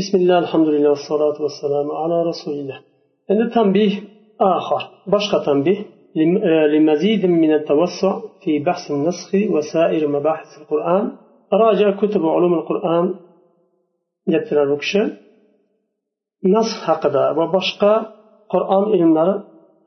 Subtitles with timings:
[0.00, 2.78] بسم الله الحمد لله والصلاة والسلام على رسول الله
[3.30, 3.92] عند تنبيه
[4.40, 5.78] آخر بشقى تنبيه
[6.72, 11.16] لمزيد من التوسع في بحث النسخ وسائر مباحث القرآن.
[11.52, 13.14] راجع كتب علوم القرآن
[14.28, 15.02] يبتلى الركشة.
[16.44, 16.82] نسخ
[17.54, 17.92] boshqa
[18.52, 19.34] qur'on ilmlari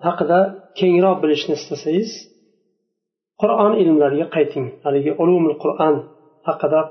[0.05, 0.39] haqida
[0.79, 2.11] kengroq bilishni istasangiz
[3.41, 5.95] qur'on ilmlariga qayting haligi ulumul qur'on
[6.47, 6.81] haqida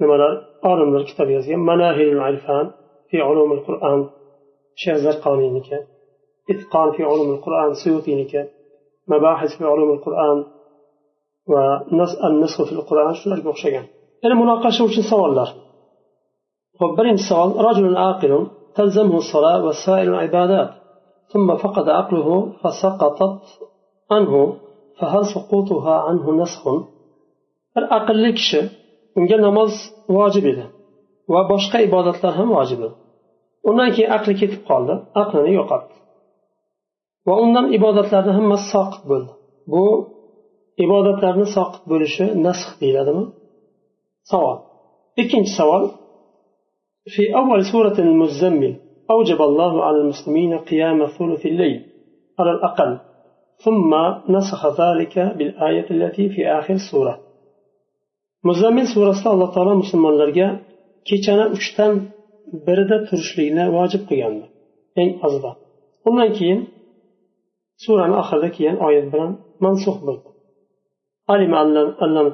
[0.00, 0.32] nimalar
[0.70, 2.66] olimlar kitob yozgan manahilul irfan
[3.08, 4.00] fi ulumul qur'on
[4.82, 5.78] shayx zarqoniyniki
[6.52, 8.40] itqon fi ulumul qur'on suyutiyniki
[9.12, 10.38] mabahis fi ulumul qur'on
[11.52, 11.64] va
[12.42, 13.84] nasl fil qur'on shularga o'xshagan
[14.22, 15.48] yana munoqasha uchun savollar
[16.80, 18.44] ho'p birinchi savol rajulun aqilun
[18.76, 20.70] تلزمه الصلاة وسائر العبادات
[21.32, 22.28] ثم فقد عقله
[22.60, 23.40] فسقطت
[24.10, 24.56] عنه
[24.98, 26.64] فهل سقوطها عنه نسخ
[27.74, 28.60] bir aqlli kishi
[29.19, 29.71] unga namoz
[30.17, 30.65] vojib edi
[31.33, 32.95] va boshqa ibodatlar ham vojib edi
[33.69, 35.95] undan keyin aqli ketib qoldi aqlini yo'qotdi
[37.27, 39.31] va undan ibodatlarni hammasi soqit bo'ldi
[39.73, 39.83] bu
[40.85, 43.23] ibodatlarni soqit bo'lishi nasx deyiladimi
[44.31, 44.57] savol
[45.21, 45.83] ikkinchi savol
[47.15, 48.75] في أول سورة المزمل
[49.11, 51.85] أوجب الله على المسلمين قيام ثلث الليل
[52.39, 52.99] على الأقل
[53.65, 53.91] ثم
[54.29, 57.19] نسخ ذلك بالآية التي في آخر السورة
[58.49, 60.47] muzammil surasida alloh taolo musulmonlarga
[61.09, 61.91] kechani uchdan
[62.65, 64.45] birida turishlikni vojib qilgandi
[65.01, 65.51] eng ozida
[66.07, 66.59] undan keyin
[67.83, 69.31] surani oxirida kelgan oyat bilan
[69.65, 70.29] mansux bo'ldi
[71.33, 71.53] علم
[72.03, 72.27] أن لم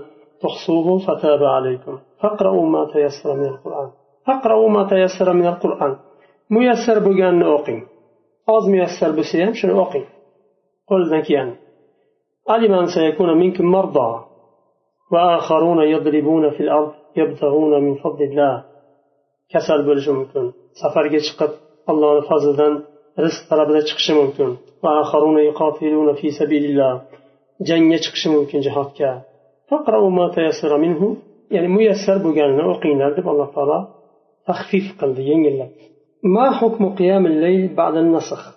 [0.44, 3.89] تحصوه فتاب عليكم فاقرأوا ما تيسر من القرآن
[4.25, 5.94] فاقرأوا ما تيسر من القرآن
[6.55, 7.80] muyassar bo'lganini o'qing
[8.55, 10.05] oz muyassar bo'lsa ham shuni o'qing
[10.89, 11.50] qo'lidan kelgan
[15.12, 18.64] وآخرون يضربون في الأرض يبتغون من فضل الله.
[19.50, 20.52] كسر بلش ممكن.
[20.82, 21.50] سفر جشقت
[21.88, 22.82] الله فضل دن
[23.18, 24.56] رزق طلب جشقش ممكن.
[24.82, 27.02] وآخرون يقاتلون في سبيل الله.
[27.60, 29.22] جن جشقش ممكن جهاد كا
[29.70, 31.16] فقرأوا ما تيسر منه.
[31.50, 33.89] يعني ميسر بقالنا وقينا دب الله تعالى
[34.46, 35.66] تخفيف قلبي ينجل
[36.22, 38.56] ما حكم قيام الليل بعد النسخ؟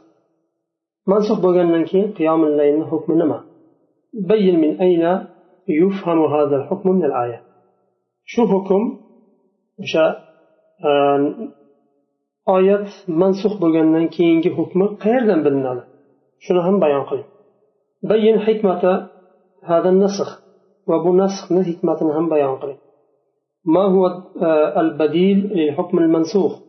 [1.08, 3.44] منسخ بقالنا كي قيام الليل حكم نما.
[4.14, 5.26] بين من أين
[5.70, 7.44] يفهم هذا الحكم من الآية.
[8.26, 9.00] شو حكم؟
[9.80, 10.30] مشاء
[10.86, 11.36] آه،
[12.58, 15.84] آية منسوخ بغنن كي ينجي حكم قير دن بلنال
[16.40, 17.24] شنو هم بيان قلي
[18.04, 19.10] بيّن حكمة
[19.64, 20.44] هذا النسخ
[20.88, 22.78] وبو نسخ حكمة هم بيان قلي
[23.66, 24.04] ما هو
[24.78, 26.60] البديل للحكم المنسوخ؟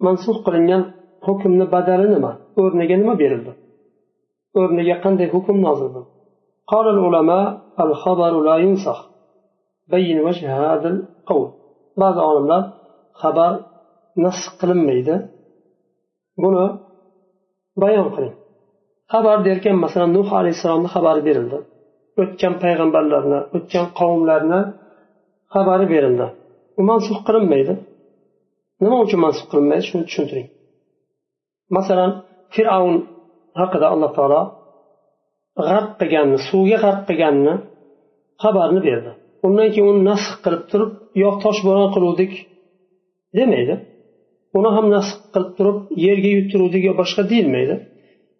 [0.00, 0.84] منسوخ قلنين
[1.22, 3.54] حكم نبادل نما أرنجا نما بيرد
[4.56, 6.15] أرنجا قنده حكم نازل بلنال
[6.71, 7.45] قال العلماء
[7.85, 8.99] الخبر لا ينسخ
[9.93, 11.49] بين وجه هذا القول
[11.97, 12.63] بعض العلماء
[13.21, 13.53] xabar
[14.23, 15.15] nasx qilinmaydi
[16.41, 16.65] buni
[17.81, 18.35] bayon qiling
[19.13, 21.57] xabar derkan masalan nuh alayhissalomni xabari berildi
[22.21, 24.61] o'tgan payg'ambarlarni o'tgan qavmlarni
[25.53, 26.27] xabari berildi
[26.79, 27.73] u mansux qilinmaydi
[28.83, 30.47] nima uchun mansux qilinmaydi shuni tushuntiring
[31.77, 32.11] masalan
[32.53, 32.95] fir'avn
[33.61, 34.41] haqida alloh taolo
[35.67, 37.53] g'arq qilganni suvga g'arq qilganni
[38.43, 39.11] xabarini berdi
[39.45, 40.91] undan keyin uni nasx qilib turib
[41.23, 42.31] yo'q toshbo'ron qiluvdik
[43.37, 43.75] demaydi
[44.57, 47.75] uni ham nasx qilib turib yerga yuttiruvdik yo boshqa deyilmaydi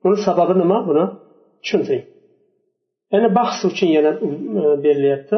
[0.05, 1.03] uni sababi nima buni
[1.61, 2.05] tushuntiring
[3.13, 4.11] yana bahs uchun yana
[4.83, 5.37] berilyapti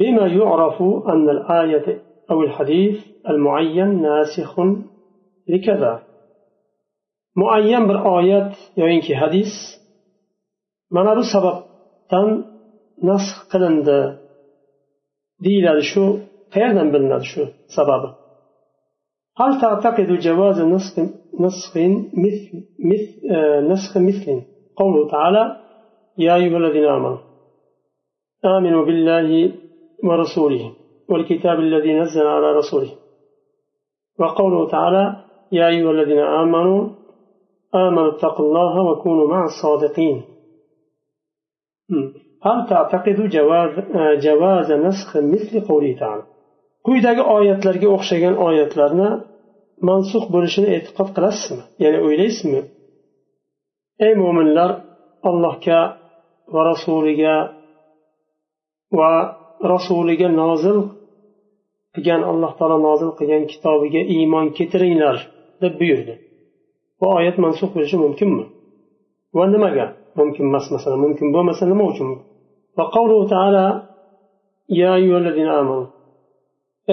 [0.00, 1.86] بما يعرف أن الآية
[2.30, 2.96] أو الحديث
[3.28, 4.60] المعين ناسخ
[5.48, 6.02] لكذا
[7.36, 9.52] معين بالآيات yoyinki hadis
[10.95, 12.27] mana bu sababdan
[13.09, 13.99] nasx qilindi
[15.45, 16.03] deyiladi shu
[16.53, 17.43] qayerdan bilinadi shu
[17.77, 18.09] sababi?
[19.41, 20.95] هل تعتقد جواز نسخ
[21.43, 21.73] نسخ
[22.23, 22.53] مثل,
[22.91, 23.11] مثل
[23.71, 24.27] نسخ مثل
[24.79, 25.43] قوله تعالى
[26.25, 27.17] يا أيها الذين آمنوا
[28.55, 29.29] آمنوا بالله
[30.07, 30.63] ورسوله
[31.09, 32.91] والكتاب الذي نزل على رسوله
[34.19, 35.03] وقوله تعالى
[35.51, 36.89] يا أيها الذين آمنوا
[37.75, 40.21] آمنوا اتقوا الله وكونوا مع الصادقين
[42.46, 43.72] هل تعتقد جواز,
[44.26, 46.24] جواز نسخ مثل قوله تعالى
[46.86, 49.10] quyidagi oyatlarga o'xshagan oyatlarni
[49.88, 52.60] mansux bo'lishini e'tiqod qilasizmi ya'ni o'ylaysizmi
[54.06, 54.70] ey mo'minlar
[55.28, 55.80] allohga
[56.54, 57.36] va rasuliga
[58.98, 59.12] va
[59.72, 60.78] rasuliga nozil
[61.94, 65.16] qilgan alloh taolo nozil qilgan kitobiga iymon keltiringlar
[65.62, 66.14] deb buyurdi
[66.98, 68.44] bu oyat mansux bo'lishi mumkinmi
[69.36, 69.86] va nimaga
[70.19, 72.09] Mumkin emas masalan mumkin bo'lmasa nima uchun?
[72.77, 73.65] Va qavluhu taala
[74.79, 74.91] ya
[75.61, 75.85] amanu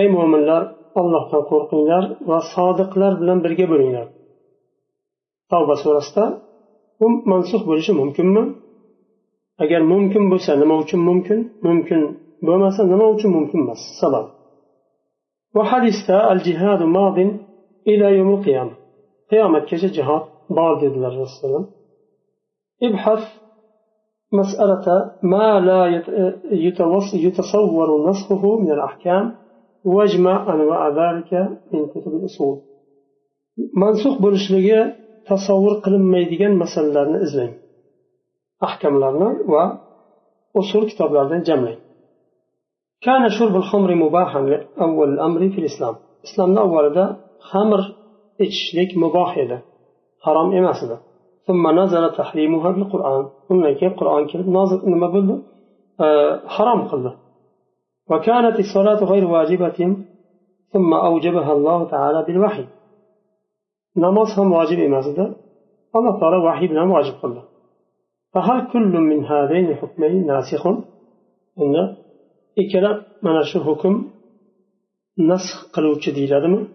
[0.00, 0.62] ey mo'minlar
[1.00, 4.06] allohdan qo'rqinglar va sodiqlar bilan birga bo'linglar.
[5.50, 6.25] Tavba surasida
[6.99, 8.43] bu mansux bo'lishi mumkinmi?
[9.62, 11.38] Agar mumkin bo'lsa nima uchun mumkin?
[11.67, 12.00] Mumkin
[12.47, 13.81] bo'lmasa nima uchun mumkin emas?
[14.00, 14.26] Sabab.
[15.56, 17.31] Va hadisda al jihadu madin
[17.93, 18.75] ila yawmil qiyama
[19.31, 20.25] qiyomatgacha jihod
[20.56, 21.65] bor dedilar rasululloh
[22.88, 23.24] ابحث
[24.31, 24.86] مسألة
[25.24, 25.81] ما لا
[27.25, 29.36] يتصور نسخه من الأحكام
[29.86, 31.34] واجمع أنواع ذلك
[31.74, 32.57] من كتب الأصول
[33.75, 34.80] منسوخ bo'lishligi
[35.30, 37.54] tasavvur qilinmaydigan masalalarni izlang
[38.68, 39.63] ahkamlarni va
[40.62, 41.80] usul kitoblardan jamlang
[43.01, 44.40] كان شرب الخمر مباحا
[44.81, 45.96] أول الأمر في الإسلام
[46.28, 47.06] إسلامنا أولدا
[47.51, 47.81] خمر
[48.42, 49.57] إتشليك مباح edi
[50.25, 50.98] harom emas edi
[51.46, 53.29] ثم نزل تحريمها بالقرآن.
[53.49, 55.43] ثم كي القرآن كي نزل إنما بل
[56.00, 57.17] آه، حرام قلنا.
[58.11, 59.96] وكانت الصلاة غير واجبة
[60.73, 62.67] ثم أوجبها الله تعالى بالوحي.
[63.96, 65.19] نمصها واجب إيه مسجد
[65.96, 67.43] الله تعالى وحي بنا واجب قلنا.
[68.32, 70.67] فهل كل من هذين الحكمين ناسخ؟
[71.58, 71.75] إن
[72.58, 74.11] إكلا إيه من الشهكم
[75.19, 76.69] نسخ قلوك ديلا دم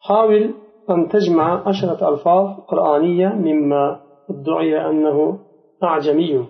[0.00, 0.54] حاول
[0.90, 4.00] أن تجمع عشرة ألفاظ قرآنية مما
[4.30, 5.38] ادعي أنه
[5.82, 6.46] أعجمي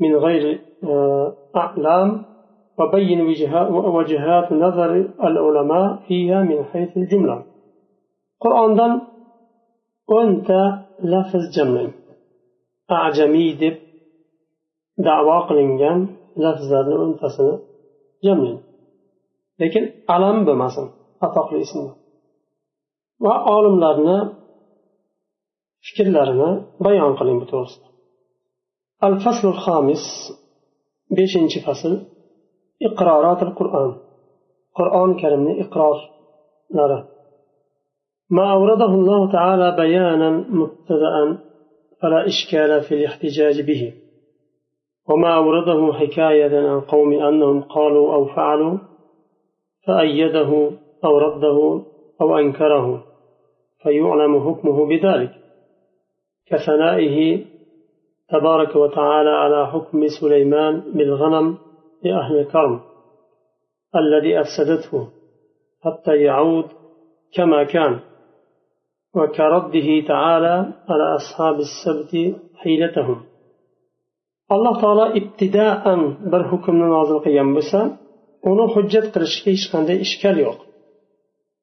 [0.00, 2.22] من غير آه، أعلام
[2.78, 3.20] وبين
[3.70, 4.94] وجهات نظر
[5.24, 7.44] العلماء فيها من حيث الجملة.
[8.40, 9.00] قرآن دان
[10.12, 10.50] أنت
[11.02, 11.90] لفظ جمل
[12.90, 13.76] أعجمي دب
[14.98, 17.20] دعوة قلنجان لفظ أنت
[18.24, 18.58] جمل
[19.60, 20.88] لكن علم بمثل
[21.22, 22.03] أطاق الإسلام
[23.24, 24.18] va olimlarni
[25.86, 26.50] fikrlarini
[26.84, 27.88] bayon qiling bu to'g'risida
[29.06, 30.04] al faslul xomis
[31.16, 31.92] beshinchi fasl
[32.88, 33.90] iqrorotil qur'on
[34.78, 37.00] qur'oni karimni iqrorlari
[38.36, 41.38] ما أورده الله تعالى بيانا مبتدأ
[42.00, 43.82] فلا إشكال في الاحتجاج به
[45.08, 48.78] وما أورده حكاية عن قوم أنهم قالوا أو فعلوا
[49.86, 50.70] فأيده
[51.04, 51.58] أو رده
[52.20, 53.04] أو أنكره
[53.82, 55.32] فيعلم حكمه بذلك.
[56.46, 57.44] كثنائه
[58.28, 61.58] تبارك وتعالى على حكم سليمان بالغنم
[62.02, 62.80] لأهل الكرم
[63.96, 65.08] الذي أفسدته
[65.84, 66.64] حتى يعود
[67.34, 68.00] كما كان.
[69.16, 73.34] وكرده تعالى على أصحاب السبت حيلتهم.
[74.54, 76.00] alloh taolo ibtidoan
[76.32, 77.80] bir hukmni nozil qilgan bo'lsa
[78.50, 80.58] uni hujjat qilishga hech qanday ishkal yo'q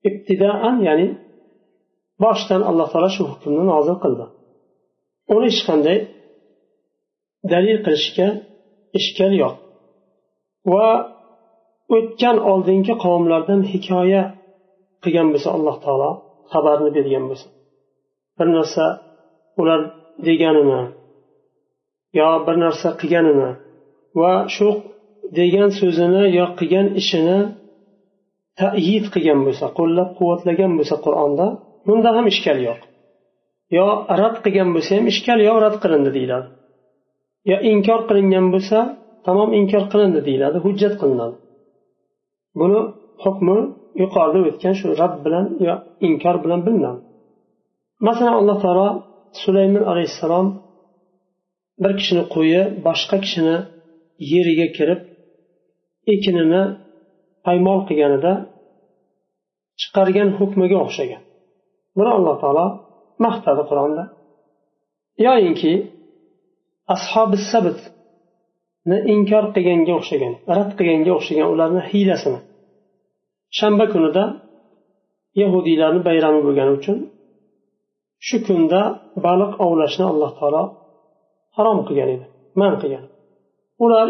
[0.09, 1.07] ibtidoan ya'ni
[2.24, 4.25] boshdan alloh taolo shu hukmni nozil qildi
[5.36, 5.98] uni hech qanday
[7.51, 8.27] dalil qilishga
[9.00, 9.56] ishkal yo'q
[10.74, 10.88] va
[11.95, 14.24] o'tgan oldingi qavmlardan hikoya
[15.03, 16.12] qilgan bo'lsa alloh taolo
[16.51, 17.48] xabarni bergan bo'lsa.
[18.38, 18.86] Bir narsa
[19.62, 19.80] ular
[20.27, 20.81] deganini
[22.19, 23.50] yo bir narsa qilganini
[24.19, 24.68] va shu
[25.39, 27.39] degan so'zini yo qilgan ishini
[28.59, 31.45] tayid qilgan bo'lsa qo'llab quvvatlagan bo'lsa qur'onda
[31.88, 32.80] bunda ham ishkal yo'q.
[33.77, 33.88] Yo
[34.21, 36.48] rad qilgan bo'lsa ham ishkal yo'q rad qilindi deyiladi.
[37.50, 38.77] Yo inkor qilingan bo'lsa
[39.25, 41.36] tamom inkor qilindi deyiladi hujjat qilinadi.
[42.59, 42.80] Buni
[43.24, 43.57] hukmi
[44.01, 45.74] yuqorida o'tgan shu rad bilan yo
[46.07, 47.01] inkor bilan bilinadi.
[48.08, 48.89] Masalan alloh taolo
[49.41, 50.48] sulaymon alayhissalom
[51.84, 53.58] bir kishini qo'yi boshqa kishini
[54.31, 55.01] yeriga kirib
[56.13, 56.63] ekinini
[57.45, 58.33] paymol qilganida
[59.81, 61.21] chiqargan hukmiga o'xshagan.
[61.98, 62.65] Buni alloh taolo
[63.25, 64.03] maqtadi qur'onda.
[65.25, 65.74] Yoyinki
[66.95, 72.39] ashobi sabitni inkor qilganga o'xshagan rad qilganga o'xshagan ularni hiylasini
[73.57, 74.24] shanba kunida
[75.41, 76.98] yahudiylarni bayrami bo'lgani uchun
[78.27, 78.81] shu kunda
[79.25, 80.63] baliq ovlashni alloh taolo
[81.57, 82.25] harom qilgan edi
[82.62, 83.05] man qilgan.
[83.83, 84.07] Ular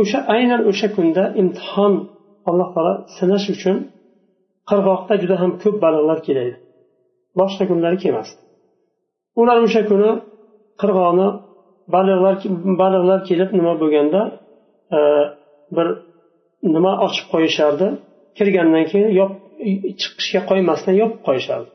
[0.00, 1.92] o'sha aynan o'sha kunda imtihon
[2.48, 3.76] alloh taolo sinash uchun
[4.70, 6.52] qirg'oqda juda ham ko'p baliqlar keladi
[7.40, 8.40] boshqa kunlari kelmasdi.
[9.40, 10.10] Ular o'sha kuni
[10.80, 11.28] qirg'oqni
[11.94, 12.34] baliqlar
[12.82, 14.20] baliqlar kelib nima bo'lganda
[14.96, 14.98] e,
[15.76, 15.86] bir
[16.74, 17.86] nima ochib qo'yishardi?
[18.38, 19.32] Kirgandan keyin yop
[20.00, 21.68] chiqishga qo'ymasdan yopib qo'yishardi.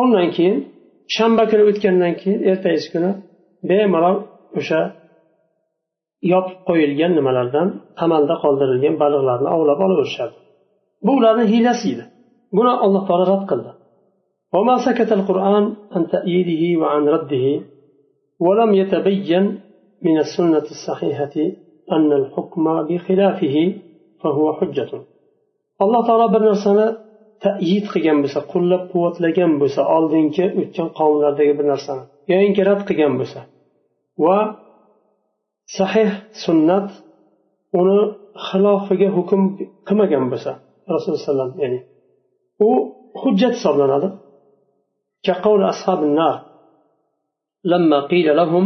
[0.00, 0.56] Undan keyin
[1.16, 3.10] shanba kuni o'tgandan keyin ertasi kuni
[3.68, 4.16] bemalol
[4.58, 4.80] o'sha
[6.33, 7.67] yopib qo'yilgan nimalardan
[7.99, 10.35] qamalda qoldirilgan baliqlarni ovlab olaverishadi
[11.05, 12.05] bu ularni hiylasi edi
[12.57, 13.71] buni alloh taolo rad qildi
[14.55, 17.45] وما سكت القرآن عن تأييده وعن رده
[18.45, 19.45] ولم يتبين
[20.07, 21.35] من السنة الصحيحة
[21.95, 23.55] أن الحكم بخلافه
[24.21, 24.91] فهو حجة
[25.83, 26.87] alloh taolo bir narsani
[27.45, 33.39] tayid qilgan bo'lsa qo'llab quvvatlagan bo'lsa oldingi o'tgan qavmlardagi bir narsani yoyinki rad qilgan bo'lsa
[34.25, 34.37] va
[35.77, 36.09] sahih
[36.43, 36.87] sunnat
[37.79, 37.99] uni
[38.47, 39.41] xilofiga hukm
[39.87, 40.51] qilmagan bo'lsa
[40.93, 41.79] rasululloh alayhi vasallam ya'ni
[42.67, 42.69] u
[43.21, 44.09] hujjat hisoblanadi
[45.27, 46.35] كقول أصحاب النار
[47.71, 48.65] لما قيل لهم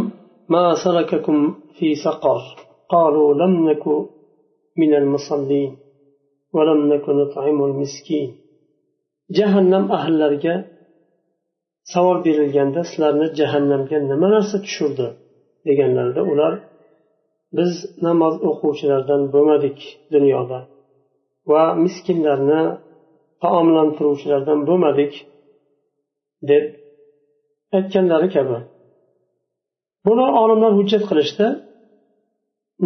[0.54, 1.38] ما سلككم
[1.78, 2.42] في سقر
[2.94, 3.86] قالوا لم نك
[4.82, 5.72] من المصلين
[6.56, 8.30] ولم نك نطعم المسكين
[9.38, 10.56] jahannam ahllariga
[11.94, 15.08] savol berilganda sizlarni jahannamga nima narsa tushirdi
[15.68, 16.54] deganlarida ular
[17.57, 17.73] biz
[18.07, 19.79] namoz o'quvchilardan bo'lmadik
[20.15, 20.59] dunyoda
[21.51, 22.63] va miskinlarni
[23.43, 25.13] taomlantiruvchilardan bo'lmadik
[26.51, 26.65] deb
[27.77, 28.59] aytganlari kabi.
[30.07, 31.47] Buni olimlar hujjat qilishdi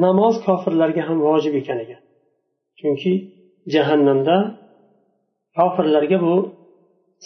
[0.05, 1.99] namoz kofirlarga ham vojib ekaniga
[2.79, 3.13] chunki
[3.75, 4.37] jahannamda
[5.59, 6.35] kofirlarga bu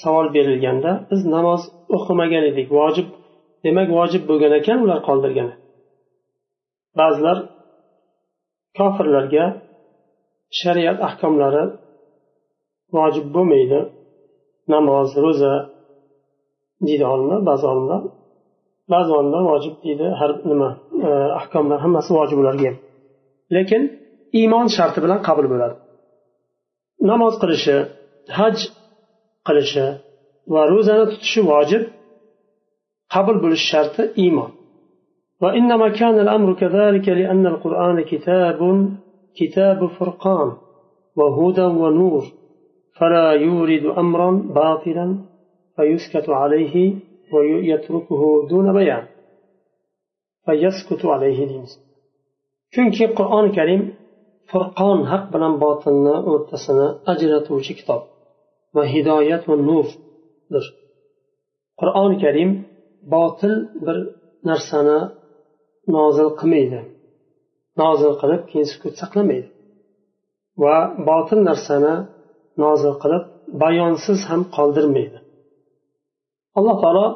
[0.02, 1.62] savol berilganda biz namoz
[1.96, 3.08] o'qimagan edik vojib
[3.64, 5.48] demak vojib bo'lgan ekan ular qoldirgan.
[7.00, 7.38] Ba'zilar
[8.78, 9.44] kofirlarga
[10.60, 11.64] shariat ahkomlari
[12.96, 13.80] vojib bo'lmaydi
[14.74, 15.54] namoz ro'za
[16.86, 18.02] deydi olimlar ba'zi olimlar.
[18.92, 20.70] Ba'zi olimlar vojib deydi har nima
[21.08, 21.10] e,
[21.40, 22.72] ahkomlar hammasi vojib ularga.
[23.56, 23.82] Lekin
[24.40, 25.76] iymon sharti bilan qabul bo'ladi.
[27.10, 27.76] Namoz qilishi
[28.38, 28.56] haj
[29.46, 29.86] qilishi
[30.52, 31.82] va ro'zani tutishi vojib
[33.14, 34.50] qabul bo'lishi sharti iymon.
[35.42, 38.88] وإنما كان الأمر كذلك لأن القرآن كتاب
[39.40, 40.56] كتاب فرقان
[41.16, 42.24] وهدى ونور
[42.98, 45.18] فلا يورد أمرا باطلا
[45.76, 46.94] فيسكت عليه
[47.32, 49.04] ويتركه دون بيان
[50.46, 51.72] فيسكت عليه deymiz
[52.74, 53.82] chunki qur'oni karim
[54.50, 58.02] furqon haq bilan botilni o'rtasini ajratuvchi kitob
[58.76, 60.64] va hidoyat va nurdir
[61.80, 62.50] qur'oni karim
[63.14, 63.96] botil bir
[64.48, 64.98] narsani
[65.96, 66.80] nozil qilmaydi.
[67.82, 69.48] Nozil qilib keyin sukut saqlamaydi.
[70.62, 70.76] Va
[71.08, 71.94] botil narsani
[72.64, 73.24] nozil qilib
[73.62, 75.18] bayonsiz ham qoldirmaydi.
[76.58, 77.06] Alloh taolo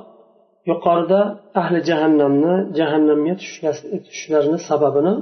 [0.70, 1.20] yuqorida
[1.60, 5.14] ahli jahannamni jahannamga tushishlarini sababini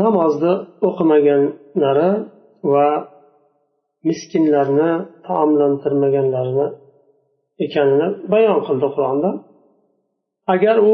[0.00, 0.52] namozni
[0.88, 2.10] o'qimaganlari
[2.72, 2.88] va
[4.08, 4.90] miskinlarni
[5.26, 6.68] taomlantirmaganlarini
[7.64, 9.30] ekanini bayon qildi qur'onda.
[10.54, 10.92] Agar u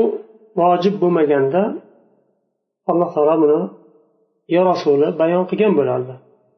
[0.60, 1.62] vojib bo'lmaganda
[2.92, 3.60] alloh taolo buni
[4.56, 6.14] yo rasuli bayon qilgan bo'lardi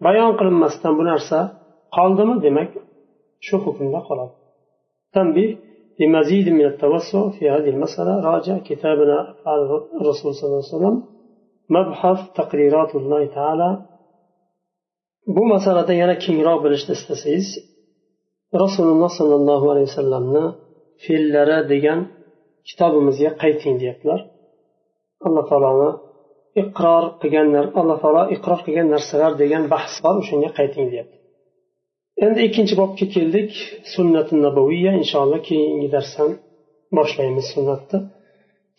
[0.05, 1.39] bayon qilinmasdan bu narsa
[1.97, 2.69] qoldimi demak
[3.47, 4.33] shu hukmda qoladi
[5.15, 5.51] تنبيه
[5.99, 9.59] لمزيد من التوسع في هذه المسألة راجع كتابنا أفعال
[10.01, 10.95] الرسول صلى الله عليه وسلم
[11.77, 13.69] مبحث تقريرات الله تعالى
[15.35, 17.47] bu masalada yana kengroq bilishni istasangiz
[18.63, 20.43] rasululloh sollallohu alayhi vasallamni
[21.03, 21.99] fe'llari degan
[22.67, 24.19] kitobimizga qayting deyaptilar
[25.27, 25.91] alloh taoloni
[26.61, 27.47] iqror qilgan
[27.81, 31.17] alloh taolo iqror qilgan narsalar degan bahs bor o'shanga qayting deyapti
[32.25, 33.51] endi ikkinchi bobga keldik
[33.93, 36.31] sunnati nabaviya inshaalloh keyingi darsdan
[36.97, 37.99] boshlaymiz sunnatni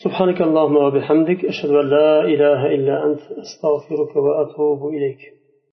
[0.04, 5.22] سبحانك اللهم وبحمدك أشهد أن لا إله إلا أنت أستغفرك وأتوب إليك